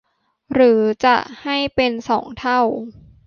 [0.53, 2.61] หรือจะให้เป็นสองเท่า